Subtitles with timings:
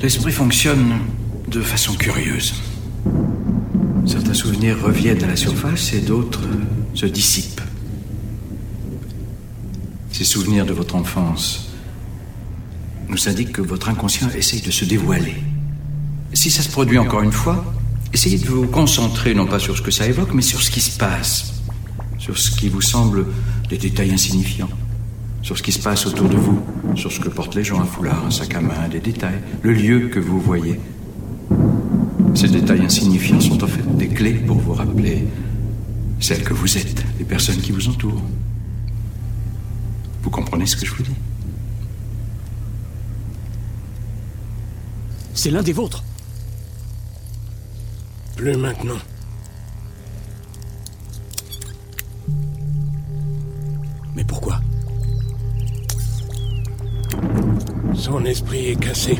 [0.00, 0.94] L'esprit fonctionne
[1.48, 2.54] de façon curieuse.
[4.06, 6.42] Certains souvenirs reviennent à la surface et d'autres
[6.94, 7.60] se dissipent.
[10.10, 11.68] Ces souvenirs de votre enfance
[13.08, 15.36] nous indiquent que votre inconscient essaye de se dévoiler.
[16.32, 17.72] Si ça se produit encore une fois,
[18.12, 20.80] essayez de vous concentrer non pas sur ce que ça évoque, mais sur ce qui
[20.80, 21.52] se passe,
[22.18, 23.26] sur ce qui vous semble
[23.68, 24.70] des détails insignifiants,
[25.42, 26.62] sur ce qui se passe autour de vous,
[26.94, 29.72] sur ce que portent les gens, un foulard, un sac à main, des détails, le
[29.72, 30.80] lieu que vous voyez.
[32.34, 35.26] Ces détails insignifiants sont en fait des clés pour vous rappeler
[36.20, 38.22] celles que vous êtes, les personnes qui vous entourent.
[40.22, 41.10] Vous comprenez ce que je vous dis?
[45.34, 46.04] C'est l'un des vôtres.
[48.36, 48.98] Plus maintenant.
[54.14, 54.60] Mais pourquoi?
[58.02, 59.16] Son esprit est cassé.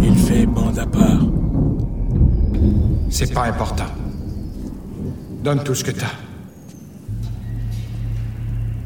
[0.00, 1.22] Il fait bande à part.
[3.10, 3.90] C'est pas important.
[5.42, 6.14] Donne tout ce que t'as.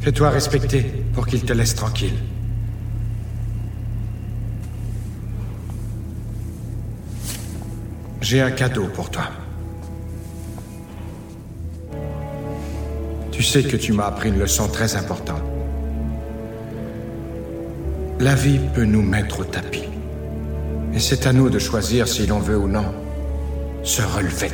[0.01, 0.81] Fais-toi respecter
[1.13, 2.17] pour qu'il te laisse tranquille.
[8.23, 9.25] J'ai un cadeau pour toi.
[13.33, 15.43] Tu sais que tu m'as appris une leçon très importante.
[18.21, 19.89] La vie peut nous mettre au tapis.
[20.95, 22.95] Et c'est à nous de choisir si l'on veut ou non
[23.83, 24.51] se relever.